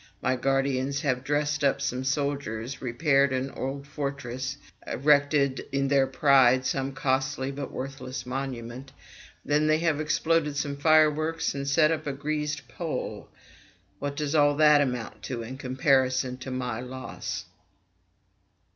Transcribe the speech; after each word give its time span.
My 0.19 0.35
guardians 0.35 1.01
have 1.01 1.23
dressed 1.23 1.63
up 1.63 1.79
some 1.79 2.03
soldiers, 2.03 2.81
repaired 2.81 3.31
an 3.31 3.51
old 3.51 3.85
fortress, 3.85 4.57
erected 4.87 5.63
in 5.71 5.89
their 5.89 6.07
pride 6.07 6.65
some 6.65 6.93
costly 6.93 7.51
but 7.51 7.71
worthless 7.71 8.25
monument, 8.25 8.93
then 9.45 9.67
they 9.67 9.77
have 9.77 10.01
exploded 10.01 10.57
some 10.57 10.75
fireworks 10.75 11.53
and 11.53 11.67
set 11.67 11.91
up 11.91 12.07
a 12.07 12.13
greased 12.13 12.67
pole! 12.67 13.29
What 13.99 14.15
does 14.15 14.33
all 14.33 14.55
that 14.55 14.81
amount 14.81 15.21
to 15.25 15.43
in 15.43 15.59
comparison 15.59 16.39
with 16.43 16.51
my 16.51 16.79
loss? 16.81 17.45